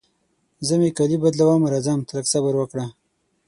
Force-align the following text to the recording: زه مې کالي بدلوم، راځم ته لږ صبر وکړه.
زه 0.67 0.73
مې 0.79 0.89
کالي 0.97 1.17
بدلوم، 1.23 1.61
راځم 1.71 1.99
ته 2.07 2.11
لږ 2.17 2.25
صبر 2.33 2.53
وکړه. 2.57 2.85